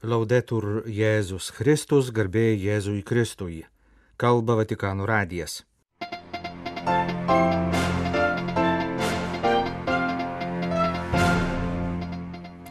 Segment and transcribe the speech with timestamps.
[0.00, 3.66] Laudetur Jėzus Kristus, garbė Jėzui Kristui.
[4.16, 5.58] Kalba Vatikano radijas.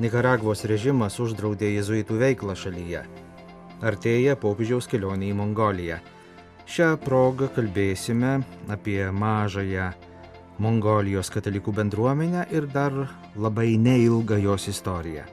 [0.01, 3.05] Nikaragvos režimas uždraudė jėzuitų veiklą šalyje.
[3.85, 6.01] Artėja popiežiaus kelionė į Mongoliją.
[6.65, 8.39] Šią progą kalbėsime
[8.73, 9.91] apie mažąją
[10.57, 13.03] Mongolijos katalikų bendruomenę ir dar
[13.37, 15.29] labai neilgą jos istoriją.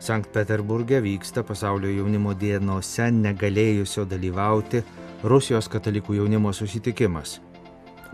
[0.00, 4.80] Sankt Peterburge vyksta pasaulio jaunimo dienose negalėjusio dalyvauti
[5.28, 7.34] Rusijos katalikų jaunimo susitikimas.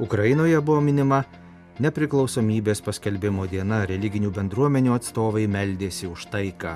[0.02, 1.20] Ukrainoje buvo minima
[1.78, 6.74] nepriklausomybės paskelbimo diena, religinių bendruomenių atstovai meldėsi už taiką.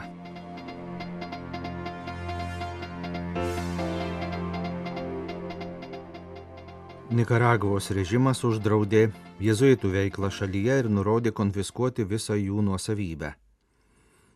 [7.11, 9.09] Nikaragvos režimas uždraudė
[9.43, 13.35] jėzuitų veiklą šalyje ir nurodė konfiskuoti visą jų nuosavybę.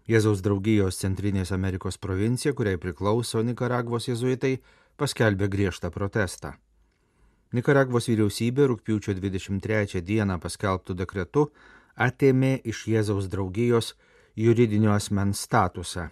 [0.05, 4.59] Jėzaus draugijos Centrinės Amerikos provincija, kuriai priklauso Nikaragvos jėzuitai,
[5.01, 6.51] paskelbė griežtą protestą.
[7.57, 11.47] Nikaragvos vyriausybė rūpiučio 23 dieną paskelbtų dekretu
[11.97, 13.95] atėmė iš Jėzaus draugijos
[14.37, 16.11] juridinio asmens statusą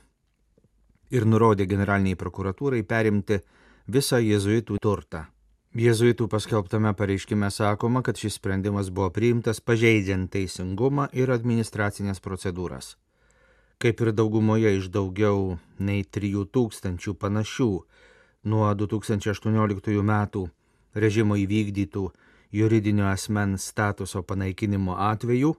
[1.13, 3.43] ir nurodė generaliniai prokuratūrai perimti
[3.93, 5.27] visą jėzuitų turtą.
[5.77, 12.95] Jėzuitų paskelbtame pareiškime sakoma, kad šis sprendimas buvo priimtas pažeidžiant teisingumą ir administracinės procedūras
[13.83, 17.71] kaip ir daugumoje iš daugiau nei 3000 panašių
[18.53, 20.43] nuo 2018 metų
[20.95, 22.05] režimo įvykdytų
[22.53, 25.55] juridinio asmens statuso panaikinimo atveju,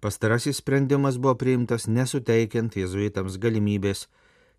[0.00, 4.06] pastarasis sprendimas buvo priimtas nesuteikiant jėzuitams galimybės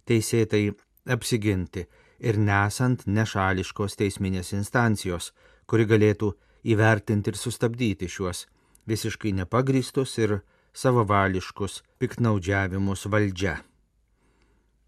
[0.10, 0.72] teisėtai
[1.16, 1.88] apsiginti
[2.20, 5.32] ir nesant nešališkos teisminės instancijos,
[5.66, 6.34] kuri galėtų
[6.76, 8.48] įvertinti ir sustabdyti šiuos
[8.90, 10.42] visiškai nepagristus ir
[10.74, 13.58] savavališkus piknaudžiavimus valdžia.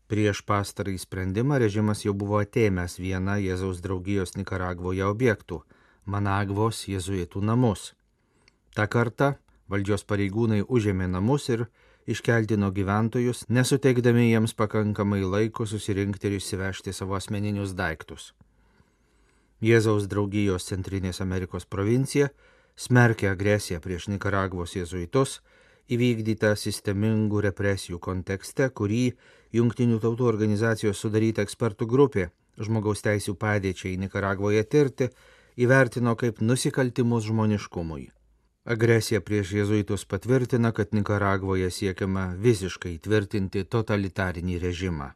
[0.07, 5.63] Prieš pastarąjį sprendimą režimas jau buvo atėmęs vieną Jėzaus draugijos Nikaragvoje objektų-
[6.13, 7.93] Managvos jėzuitų namus.
[8.75, 9.35] Ta kartą
[9.69, 11.67] valdžios pareigūnai užėmė namus ir
[12.07, 18.33] iškeldino gyventojus, nesuteikdami jiems pakankamai laiko susirinkti ir išsivežti savo asmeninius daiktus.
[19.63, 22.29] Jėzaus draugijos Centrinės Amerikos provincija
[22.75, 25.39] smerkė agresiją prieš Nikaragvos jėzuitus
[25.91, 29.13] įvykdyta sistemingų represijų kontekste, kurį
[29.53, 35.09] Junktinių tautų organizacijos sudaryta ekspertų grupė žmogaus teisų padėčiai Nikaragvoje tirti
[35.57, 38.07] įvertino kaip nusikaltimus žmoniškumui.
[38.63, 45.11] Agresija prieš jėzuitus patvirtina, kad Nikaragvoje siekiama visiškai tvirtinti totalitarinį režimą.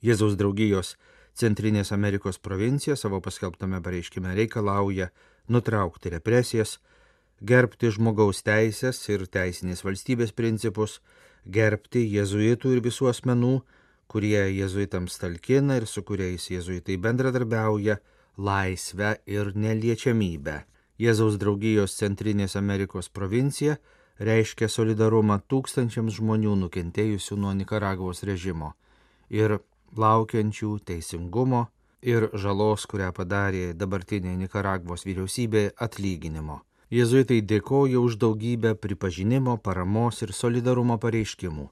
[0.00, 0.96] Jėzaus draugijos
[1.36, 5.10] Centrinės Amerikos provincija savo paskelbtame pareiškime reikalauja
[5.48, 6.78] nutraukti represijas,
[7.40, 11.00] gerbti žmogaus teisės ir teisinės valstybės principus,
[11.46, 13.54] gerbti jėzuitų ir visų asmenų,
[14.10, 18.00] kurie jėzuitams talkina ir su kuriais jėzuitai bendradarbiauja,
[18.36, 20.64] laisvę ir neliečiamybę.
[21.00, 23.78] Jėzaus draugijos Centrinės Amerikos provincija
[24.20, 28.74] reiškia solidarumą tūkstančiams žmonių nukentėjusių nuo Nikaragvos režimo
[29.32, 29.60] ir
[29.96, 31.68] laukiančių teisingumo
[32.02, 36.60] ir žalos, kurią padarė dabartinė Nikaragvos vyriausybė atlyginimo.
[36.90, 41.70] Jėzuitai dėkoja už daugybę pripažinimo, paramos ir solidarumo pareiškimų,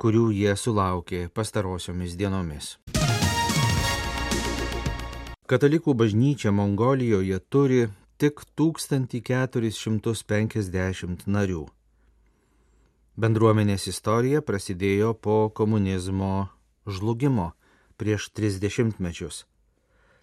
[0.00, 2.80] kurių jie sulaukė pastarosiomis dienomis.
[5.44, 11.68] Katalikų bažnyčia Mongolijoje turi tik 1450 narių.
[13.20, 16.48] Bendruomenės istorija prasidėjo po komunizmo
[16.88, 17.52] žlugimo
[18.00, 19.44] prieš 30 mečius.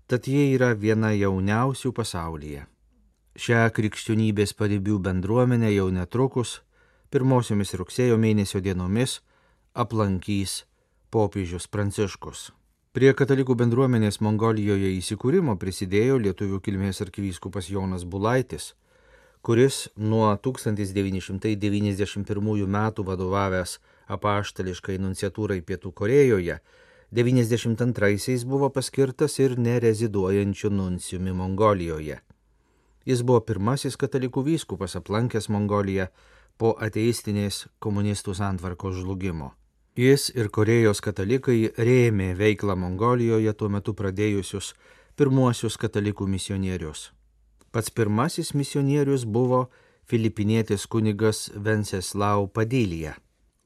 [0.10, 2.71] Tad jie yra viena jauniausių pasaulyje.
[3.42, 6.62] Šią krikščionybės paribių bendruomenę jau netrukus,
[7.10, 9.26] pirmosiomis rugsėjo mėnesio dienomis,
[9.74, 10.70] aplankys
[11.10, 12.54] popiežius Pranciškus.
[12.94, 18.78] Prie katalikų bendruomenės Mongolijoje įsikūrimo prisidėjo lietuvių kilmės arkivyskupas Jonas Bulaitis,
[19.42, 23.80] kuris nuo 1991 metų vadovavęs
[24.18, 26.62] apaštališkai nunciatūrai Pietų Korejoje,
[27.10, 32.22] 92-aisiais buvo paskirtas ir nereziduojančiu nuncijumi Mongolijoje.
[33.06, 36.08] Jis buvo pirmasis katalikų vyskupas aplankęs Mongoliją
[36.62, 39.52] po ateistinės komunistų santvarkos žlugimo.
[39.98, 44.74] Jis ir Korejos katalikai rėmė veiklą Mongolijoje tuo metu pradėjusius
[45.20, 47.12] pirmuosius katalikų misionierius.
[47.72, 49.70] Pats pirmasis misionierius buvo
[50.08, 53.16] filipinėtis kunigas Venceslau Padylija,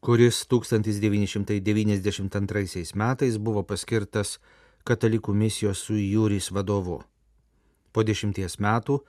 [0.01, 4.39] kuris 1992 metais buvo paskirtas
[4.85, 7.03] katalikų misijos su Jūris vadovu.
[7.93, 8.99] Po dešimties metų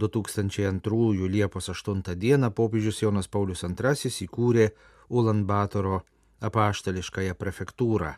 [0.00, 4.70] 2002 Liepos 8 dieną popiežius Jonas Paulius II įkūrė
[5.08, 6.00] Ulan Batoro
[6.40, 8.12] apaštališkąją prefektūrą.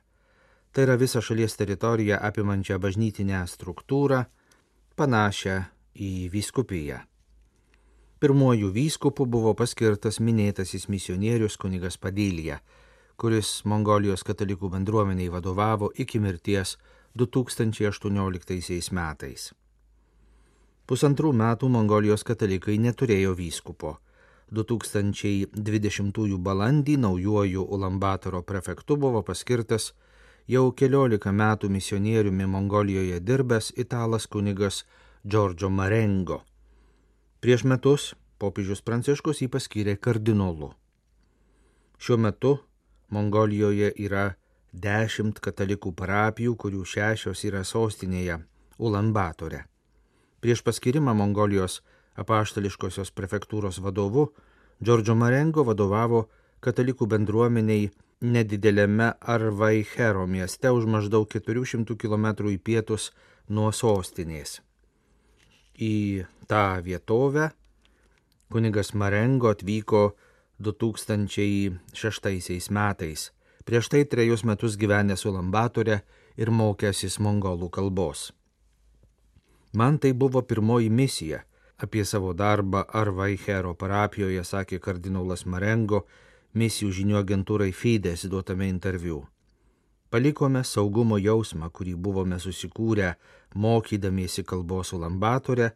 [0.73, 4.25] Tai yra visą šalies teritoriją apimančią bažnytinę struktūrą,
[4.97, 5.57] panašią
[5.95, 7.03] į vyskupiją.
[8.23, 12.61] Pirmuoju vyskupu buvo paskirtas minėtasis misionierius kunigas Padylija,
[13.19, 16.77] kuris Mongolijos katalikų bendruomeniai vadovavo iki mirties
[17.19, 19.51] 2018 metais.
[20.87, 23.99] Pusantrų metų Mongolijos katalikai neturėjo vyskupo.
[24.53, 29.93] 2020 balandį naujuoju Ulambatoro prefektu buvo paskirtas
[30.49, 34.83] jau keliolika metų misionieriumi Mongolijoje dirbęs italas kunigas
[35.27, 36.43] Džordžo Marengo.
[37.41, 38.13] Prieš metus
[38.43, 40.73] popiežius Pranciškus jį paskyrė kardinolu.
[42.03, 42.57] Šiuo metu
[43.15, 44.33] Mongolijoje yra
[44.73, 48.43] dešimt katalikų parapijų, kurių šešios yra sostinėje
[48.79, 49.72] Ulanbatore.
[50.43, 51.81] Prieš paskirimą Mongolijos
[52.19, 54.33] apaštališkosios prefektūros vadovu
[54.83, 56.27] Džordžo Marengo vadovavo
[56.63, 57.93] katalikų bendruomeniai
[58.23, 63.13] nedidelėme Arvaichero mieste už maždaug 400 km į pietus
[63.49, 64.61] nuo sostinės
[65.79, 67.51] į tą vietovę
[68.53, 70.17] kunigas Marengo atvyko
[70.61, 73.33] 2006 metais,
[73.65, 76.03] prieš tai trejus metus gyvenęs Ulambatore
[76.37, 78.33] ir mokęsis mongolų kalbos.
[79.73, 81.43] Man tai buvo pirmoji misija.
[81.77, 86.05] Apie savo darbą Arvaichero parapijoje sakė kardinolas Marengo
[86.55, 89.23] misijų žinių agentūrai Fides duotame interviu.
[90.13, 93.15] Palikome saugumo jausmą, kurį buvome susikūrę
[93.55, 95.71] mokydamiesi kalbos ulambatore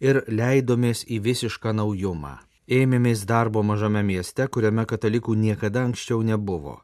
[0.00, 2.36] ir leidomės į visišką naujumą.
[2.68, 6.82] Ėmėmės darbo mažame mieste, kuriame katalikų niekada anksčiau nebuvo.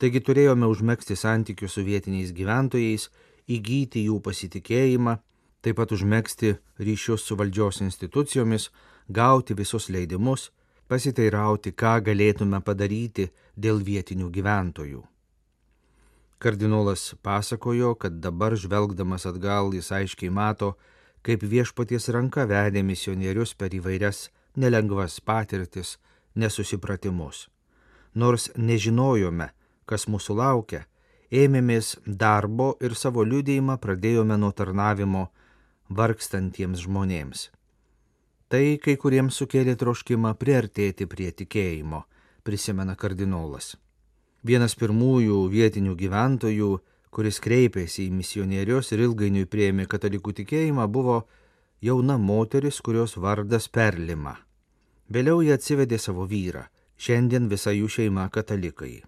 [0.00, 3.10] Taigi turėjome užmėgsti santykius su vietiniais gyventojais,
[3.44, 5.18] įgyti jų pasitikėjimą,
[5.60, 8.70] taip pat užmėgsti ryšius su valdžios institucijomis,
[9.08, 10.50] gauti visus leidimus,
[10.88, 15.02] pasiteirauti, ką galėtume padaryti dėl vietinių gyventojų.
[16.40, 20.72] Kardinolas pasakojo, kad dabar žvelgdamas atgal jis aiškiai mato,
[21.22, 25.98] kaip viešpaties ranka vedė misionierius per įvairias nelengvas patirtis,
[26.34, 27.48] nesusipratimus.
[28.14, 29.50] Nors nežinojome,
[29.84, 30.86] kas mūsų laukia,
[31.30, 35.28] ėmėmės darbo ir savo liūdėjimą pradėjome nuo tarnavimo
[35.90, 37.48] vargstantiems žmonėms.
[38.50, 42.04] Tai kai kuriems sukėlė troškimą priartėti prie tikėjimo,
[42.46, 43.76] prisimena kardinolas.
[44.46, 46.70] Vienas pirmųjų vietinių gyventojų,
[47.14, 51.20] kuris kreipėsi į misionierius ir ilgainiui prieėmė katalikų tikėjimą, buvo
[51.82, 54.38] jauna moteris, kurios vardas Perlima.
[55.10, 56.64] Vėliau jie atsivedė savo vyrą,
[56.96, 59.00] šiandien visa jų šeima katalikai.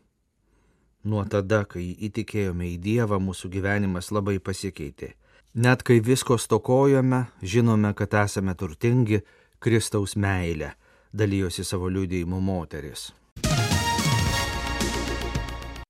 [1.05, 5.15] Nuo tada, kai įtikėjome į Dievą, mūsų gyvenimas labai pasikeitė.
[5.55, 9.19] Net kai visko stokojame, žinome, kad esame turtingi
[9.59, 10.71] Kristaus meilę,
[11.13, 13.11] dalyjosi savo liūdėjimu moteris.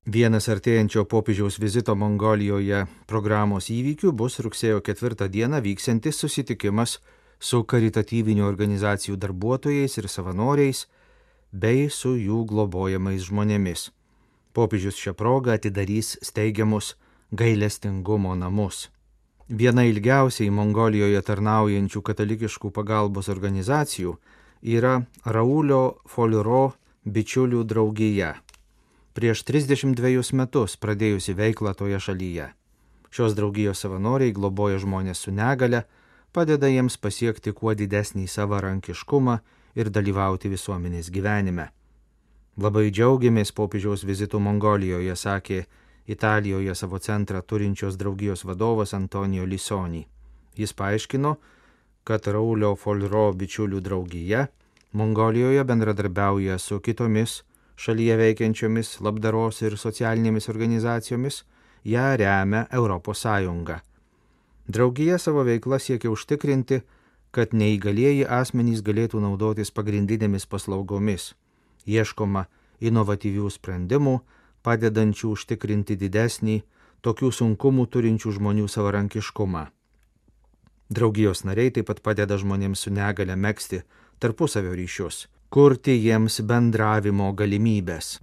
[0.02, 6.96] Vienas artėjančio popiežiaus vizito Mongolijoje programos įvykių bus rugsėjo 4 dieną vyksiantis susitikimas
[7.38, 10.88] su karitatyvinių organizacijų darbuotojais ir savanoriais
[11.52, 13.92] bei su jų globojamais žmonėmis.
[14.52, 16.96] Popiežius šią progą atidarys steigiamus
[17.30, 18.88] gailestingumo namus.
[19.52, 24.16] Viena ilgiausiai Mongolijoje tarnaujančių katalikiškų pagalbos organizacijų
[24.62, 26.72] yra Raulio Foliro
[27.04, 28.32] bičiulių draugija
[29.12, 32.48] prieš 32 metus pradėjusi veiklą toje šalyje.
[33.12, 35.84] Šios draugijos savanoriai globoja žmonės su negale,
[36.32, 39.38] padeda jiems pasiekti kuo didesnį savarankiškumą
[39.76, 41.69] ir dalyvauti visuomenės gyvenime.
[42.56, 45.65] Labai džiaugiamės popiežiaus vizitu Mongolijoje, sakė
[46.12, 50.06] Italijoje savo centrą turinčios draugijos vadovas Antonijo Lisoni.
[50.56, 51.36] Jis paaiškino,
[52.04, 54.46] kad Raulio Folro bičiulių draugija
[54.92, 57.42] Mongolijoje bendradarbiauja su kitomis
[57.76, 61.44] šalyje veikiančiomis labdaros ir socialinėmis organizacijomis,
[61.84, 63.24] ją remia ES.
[64.69, 66.82] Draugija savo veiklą siekia užtikrinti,
[67.31, 71.32] kad neįgalieji asmenys galėtų naudotis pagrindinėmis paslaugomis.
[71.86, 72.44] Ieškoma
[72.81, 74.20] inovatyvių sprendimų,
[74.66, 76.56] padedančių užtikrinti didesnį
[77.02, 79.64] tokių sunkumų turinčių žmonių savarankiškumą.
[80.92, 83.78] Draugijos nariai taip pat padeda žmonėms su negale mėgsti
[84.22, 88.19] tarpusavio ryšius, kurti jiems bendravimo galimybės.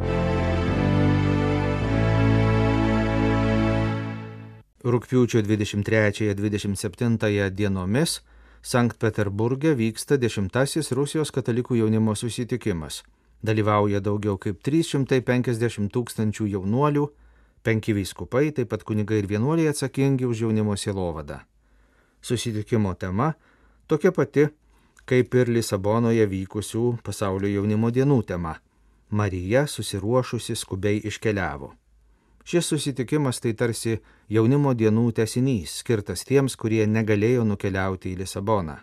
[4.79, 8.21] Rūpiučio 23-27 dienomis
[8.61, 13.03] Sankt Peterburgė vyksta dešimtasis Rusijos katalikų jaunimo susitikimas.
[13.45, 17.05] Dalyvauja daugiau kaip 350 tūkstančių jaunuolių,
[17.63, 21.39] penki vyskupai, taip pat kunigai ir vienuoliai atsakingi už jaunimo sielovadą.
[22.21, 23.33] Susitikimo tema
[23.87, 24.49] tokia pati
[25.07, 28.57] kaip ir Lisabonoje vykusių pasaulio jaunimo dienų tema
[29.09, 31.71] Marija susiruošusi skubiai iškeliavo.
[32.45, 33.95] Šis susitikimas tai tarsi
[34.29, 38.77] jaunimo dienų tesinys, skirtas tiems, kurie negalėjo nukeliauti į Lisaboną.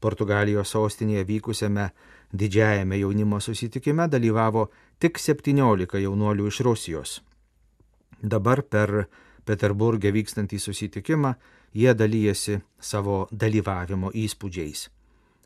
[0.00, 1.90] Portugalijos sostinėje vykusiame
[2.32, 7.20] didžiajame jaunimo susitikime dalyvavo tik 17 jaunuolių iš Rusijos.
[8.22, 9.06] Dabar per
[9.44, 11.34] Peterburgė vykstantį susitikimą
[11.74, 14.88] jie dalyjasi savo dalyvavimo įspūdžiais.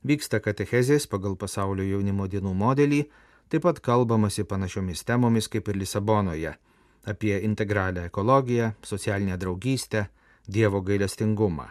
[0.07, 3.01] Vyksta katechezės pagal pasaulio jaunimo dienų modelį,
[3.49, 6.53] taip pat kalbamasi panašiomis temomis kaip ir Lisabonoje-
[7.13, 10.07] apie integralią ekologiją, socialinę draugystę,
[10.49, 11.67] Dievo gailestingumą.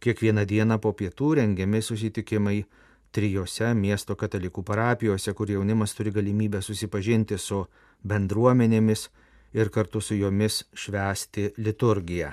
[0.00, 2.64] Kiekvieną dieną po pietų rengiami susitikimai
[3.12, 7.64] trijose miesto katalikų parapijose, kur jaunimas turi galimybę susipažinti su
[8.08, 9.08] bendruomenėmis
[9.52, 12.32] ir kartu su jomis švęsti liturgiją.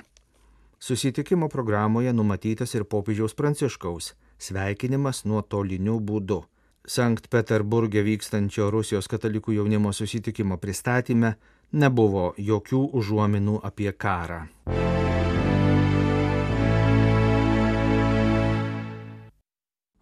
[0.80, 6.40] Susitikimo programoje numatytas ir popiežiaus pranciškaus sveikinimas nuotoliniu būdu.
[6.88, 11.36] Sankt Peterburgė vykstančio Rusijos katalikų jaunimo susitikimo pristatyme
[11.72, 14.46] nebuvo jokių užuominų apie karą.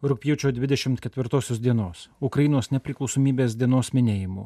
[0.08, 4.46] Rūpjūčio 24 dienos Ukrainos nepriklausomybės dienos minėjimu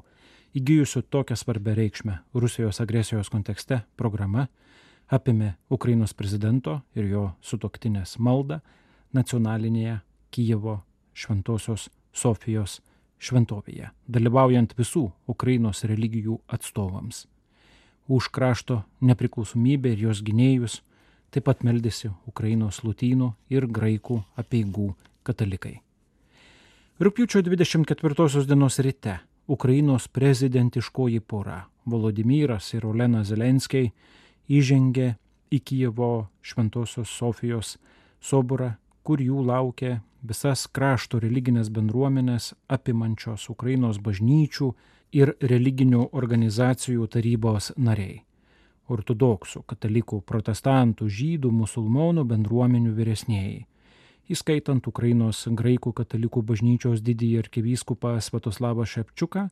[0.57, 4.47] įgyjusių tokią svarbę reikšmę Rusijos agresijos kontekste programa
[5.13, 8.57] apėmė Ukrainos prezidento ir jo sutoktinės maldą
[9.13, 9.99] nacionalinėje
[10.33, 10.79] Kijevo
[11.13, 12.79] Šventosios Sofijos
[13.21, 17.27] šventovėje, dalyvaujant visų Ukrainos religijų atstovams.
[18.09, 20.81] Už krašto nepriklausomybę ir jos gynėjus
[21.29, 24.89] taip pat meldėsi Ukrainos lutynų ir graikų apieigų
[25.23, 25.79] katalikai.
[27.01, 33.89] Rūpiučio 24 dienos ryte Ukrainos prezidentiškoji pora Volodymyras ir Olena Zelenskiai
[34.49, 35.07] įžengė
[35.51, 37.77] į Kijevo Šventosios Sofijos
[38.21, 44.69] soborą, kur jų laukia visas krašto religinės bendruomenės apimančios Ukrainos bažnyčių
[45.17, 48.21] ir religinių organizacijų tarybos nariai-
[48.93, 53.65] ortodoksų, katalikų, protestantų, žydų, musulmonų bendruomenių vyresnėjai
[54.29, 59.47] įskaitant Ukrainos graikų katalikų bažnyčios didįjį arkivyskupą Svatoslavą Šepčiuką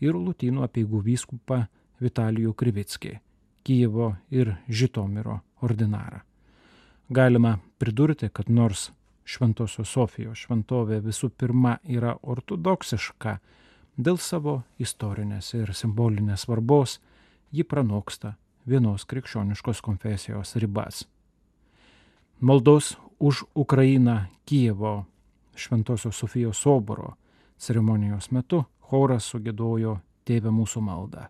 [0.00, 1.66] ir Lutynų apieigų vyskupą
[2.00, 3.18] Vitalijų Krivickį,
[3.64, 6.22] Kyjevo ir Žitomiro ordinarą.
[7.08, 8.90] Galima pridurti, kad nors
[9.26, 13.38] Šventosios Sofijos šventovė visų pirma yra ortodoksiška,
[13.96, 17.00] dėl savo istorinės ir simbolinės svarbos
[17.50, 21.04] ji pranoksta vienos krikščioniškos konfesijos ribas.
[22.40, 25.04] Maldos už Ukrainą Kijevo
[25.54, 27.14] Šventosios Sofijos soboro
[27.58, 31.28] ceremonijos metu choras sugėdojo Tėvę mūsų maldą,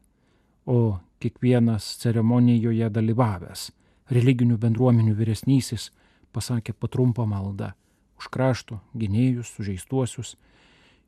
[0.67, 3.71] o kiekvienas ceremonijoje dalyvavęs
[4.11, 5.91] religinių bendruomenių vyresnysis
[6.33, 7.75] pasakė patrumpą maldą
[8.17, 10.37] už krašto gynėjus, sužeistuosius,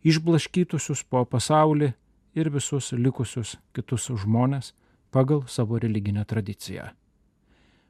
[0.05, 1.93] išblaškytusius po pasaulį
[2.37, 4.75] ir visus likusius kitus žmonės
[5.11, 6.91] pagal savo religinę tradiciją.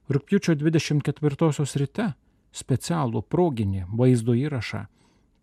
[0.08, 2.12] Rūpiučio 24 ryte
[2.52, 4.86] specialų proginį vaizdo įrašą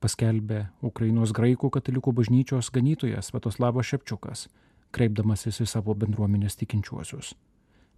[0.03, 4.47] paskelbė Ukrainos graikų katalikų bažnyčios ganytojas Svetoslavas Šepčiukas,
[4.93, 7.33] kreipdamasis į savo bendruomenės tikinčiuosius.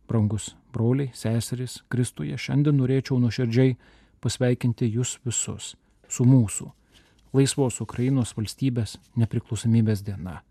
[0.08, 3.76] Brangus broliai, seserys, Kristuje, šiandien norėčiau nuoširdžiai
[4.24, 5.76] pasveikinti jūs visus
[6.08, 6.72] su mūsų
[7.36, 10.42] laisvos Ukrainos valstybės nepriklausomybės diena.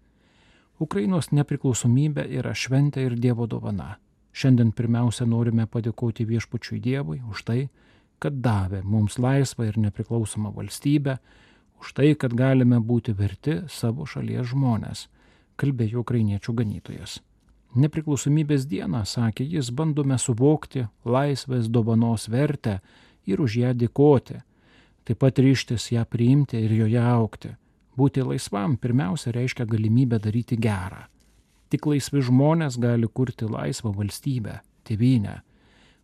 [0.79, 3.97] Ukrainos nepriklausomybė yra šventė ir Dievo dovana.
[4.37, 7.86] Šiandien pirmiausia norime padėkoti viešpačiui Dievui už tai, kad
[8.25, 11.19] davė mums laisvą ir nepriklausomą valstybę,
[11.81, 15.07] už tai, kad galime būti verti savo šalies žmonės,
[15.61, 17.21] kalbėjo ukrainiečių ganytojas.
[17.77, 22.81] Nepriklausomybės dieną, sakė jis, bandome suvokti laisvės dovanos vertę
[23.29, 24.41] ir už ją dėkoti,
[25.05, 27.53] taip pat ryštis ją priimti ir joje aukti.
[27.97, 31.05] Būti laisvam pirmiausia reiškia galimybę daryti gerą.
[31.69, 35.41] Tik laisvi žmonės gali kurti laisvą valstybę, tėvynę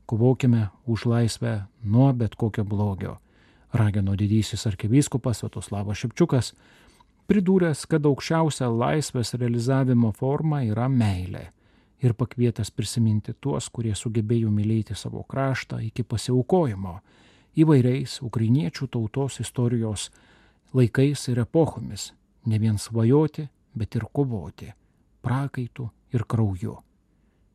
[0.06, 3.16] kovokime už laisvę nuo bet kokio blogio,
[3.73, 6.52] ragino didysis arkivyskupas Svetoslavas Šipčiukas,
[7.30, 11.49] pridūręs, kad aukščiausia laisvės realizavimo forma yra meilė
[12.02, 16.99] ir pakvietęs prisiminti tuos, kurie sugebėjo mylėti savo kraštą iki pasiaukojimo
[17.62, 20.11] įvairiais ukrainiečių tautos istorijos
[20.75, 22.12] laikais ir epochomis,
[22.47, 24.73] ne vien svajoti, bet ir kovoti,
[25.23, 26.76] prakaitų ir krauju.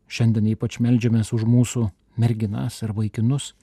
[0.08, 3.54] Šiandien ypač melžiamės už mūsų merginas ir vaikinus,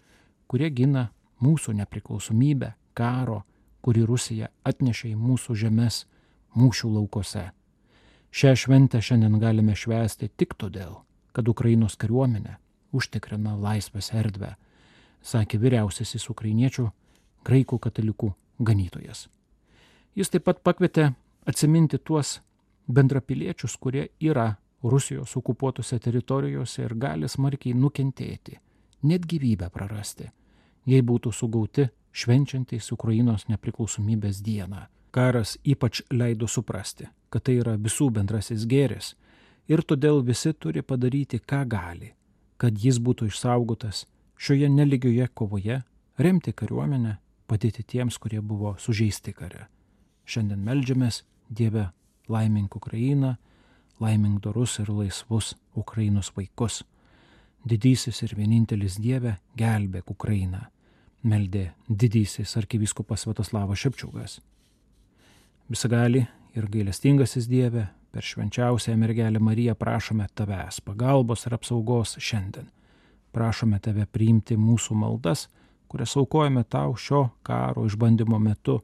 [0.48, 1.08] kurie gina
[1.42, 3.42] mūsų nepriklausomybę, karo,
[3.84, 6.04] kurį Rusija atnešė į mūsų žemės,
[6.56, 7.50] mūšių laukose.
[8.34, 11.02] Šią šventę šiandien galime švęsti tik todėl,
[11.34, 12.56] kad Ukrainos kariuomenė
[12.94, 14.54] užtikrina laisvės erdvę,
[15.22, 16.88] sakė vyriausiasis ukrainiečių
[17.46, 19.28] graikų katalikų ganytojas.
[20.14, 21.12] Jis taip pat pakvietė
[21.46, 22.38] atsiminti tuos
[22.86, 28.58] bendrapiliečius, kurie yra Rusijos okupuotose teritorijose ir gali smarkiai nukentėti,
[29.08, 30.28] net gyvybę prarasti,
[30.84, 34.86] jei būtų sugauti švenčiantys Ukrainos nepriklausomybės dieną.
[35.14, 39.14] Karas ypač leido suprasti, kad tai yra visų bendrasis gėris
[39.70, 42.12] ir todėl visi turi padaryti, ką gali,
[42.58, 44.04] kad jis būtų išsaugotas
[44.36, 45.80] šioje neligioje kovoje,
[46.18, 49.68] remti kariuomenę, padėti tiems, kurie buvo sužeisti kare.
[50.26, 51.90] Šiandien melžiamės Dieve
[52.28, 53.36] laimink Ukrainą,
[54.00, 56.82] laimink dorus ir laisvus Ukrainos vaikus.
[57.64, 60.66] Didysis ir vienintelis Dieve gelbėk Ukrainą,
[61.22, 64.40] meldė didysis arkivyskupas Svetoslavas Šepčiukas.
[65.70, 72.68] Visagali ir gailestingasis Dieve, per švenčiausią mergelę Mariją prašome tavęs pagalbos ir apsaugos šiandien.
[73.34, 75.48] Prašome tave priimti mūsų maldas,
[75.90, 78.76] kurias aukojame tau šio karo išbandymo metu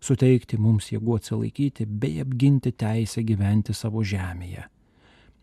[0.00, 4.66] suteikti mums jėgų atsilaikyti bei apginti teisę gyventi savo žemėje.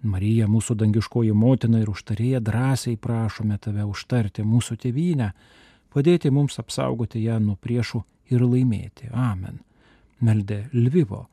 [0.05, 5.31] Marija, mūsų dangiškoji motina ir užtarėja, drąsiai prašome tave užtarti mūsų tėvynę,
[5.93, 9.09] padėti mums apsaugoti ją nuo priešų ir laimėti.
[9.11, 9.59] Amen.
[10.21, 11.25] Meldė Lvivo,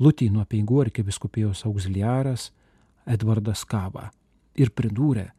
[0.00, 2.50] Lutino peigų arkiviskupijos auxiliaras
[3.06, 4.10] Edvardas Kava
[4.54, 5.30] ir pridūrė,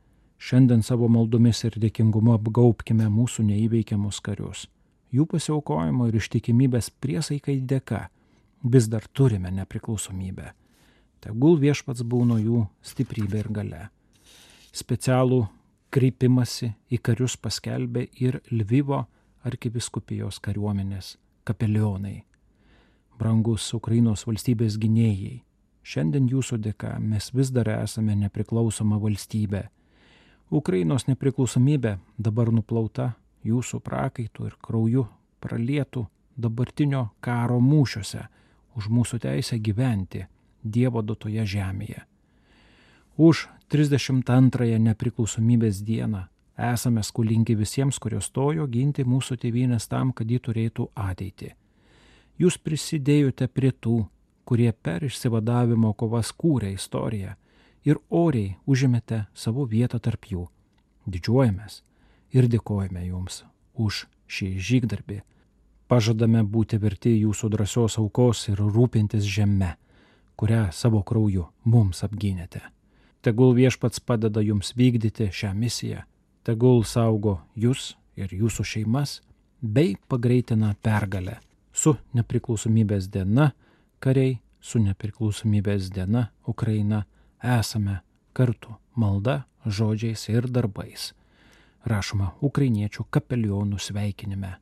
[0.41, 4.67] šiandien savo maldomis ir dėkingumu apgaupkime mūsų neįveikiamus karius
[5.11, 8.07] jų pasiaukojimo ir ištikimybės priesaikai dėka
[8.63, 10.51] vis dar turime nepriklausomybę.
[11.21, 13.81] Tegul viešpats būna jų stiprybė ir gale.
[14.73, 15.45] Specialų
[15.91, 19.03] kreipimasi į karius paskelbė ir Lvivo
[19.45, 22.23] arkiviskupijos kariuomenės kapelionai.
[23.19, 25.41] Brangus Ukrainos valstybės gynėjai,
[25.83, 29.67] šiandien jūsų dėka mes vis dar esame nepriklausoma valstybė.
[30.51, 33.11] Ukrainos nepriklausomybė dabar nuplauta
[33.47, 35.05] jūsų prakaitų ir krauju
[35.41, 36.05] pralietų
[36.37, 38.27] dabartinio karo mūšiuose
[38.77, 40.25] už mūsų teisę gyventi
[40.63, 42.03] Dievo duotoje žemėje.
[43.17, 50.39] Už 32-ąją nepriklausomybės dieną esame skolingi visiems, kurie stojo ginti mūsų tėvynės tam, kad ji
[50.39, 51.51] turėtų ateitį.
[52.37, 54.05] Jūs prisidėjote prie tų,
[54.45, 57.35] kurie per išsivadavimo kovas kūrė istoriją
[57.85, 60.47] ir oriai užėmėte savo vietą tarp jų.
[61.09, 61.81] Didžiuojamės
[62.31, 63.43] ir dėkojame Jums
[63.75, 65.21] už šį žygdarbį.
[65.91, 69.75] Pažadame būti verti Jūsų drąsios aukos ir rūpintis žemę,
[70.39, 72.61] kurią savo krauju mums apgynėte.
[73.21, 76.05] Tegul viešpats padeda Jums vykdyti šią misiją,
[76.47, 79.19] tegul saugo Jūs ir Jūsų šeimas,
[79.61, 81.39] bei pagreitina pergalę.
[81.73, 83.51] Su nepriklausomybės diena,
[83.99, 87.05] kariai, su nepriklausomybės diena Ukraina
[87.39, 88.01] esame
[88.33, 91.11] kartu malda, žodžiais ir darbais
[91.85, 94.55] rašoma ukrainiečių kapelionų sveikinime.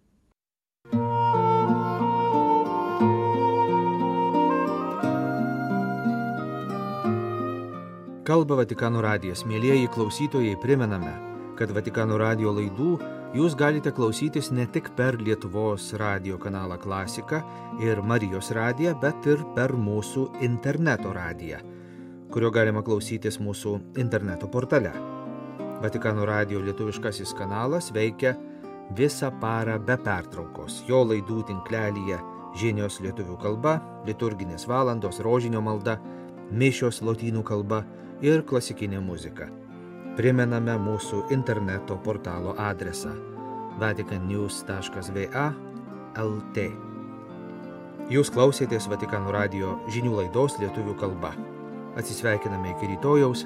[8.29, 9.41] Kalba Vatikano radijas.
[9.49, 11.15] Mėlyjeji klausytojai, primename,
[11.57, 12.91] kad Vatikano radio laidų
[13.33, 17.41] jūs galite klausytis ne tik per Lietuvos radio kanalą Klasika
[17.81, 21.63] ir Marijos radiją, bet ir per mūsų interneto radiją,
[22.29, 25.08] kurio galima klausytis mūsų interneto portale
[25.79, 28.33] Vatikano radio lietuviškasis kanalas veikia
[28.97, 30.81] visą parą be pertraukos.
[30.87, 32.17] Jo laidų tinklelyje
[32.59, 35.95] žinios lietuvių kalba, liturginės valandos, rožinio malda,
[36.51, 37.83] mišios lotynų kalba
[38.21, 39.47] ir klasikinė muzika.
[40.17, 43.13] Primename mūsų interneto portalo adresą
[43.79, 45.45] vaticannews.va
[46.19, 46.65] lt.
[48.09, 51.31] Jūs klausėtės Vatikano radio žinių laidos lietuvių kalba.
[51.95, 53.45] Atsisveikiname iki rytojaus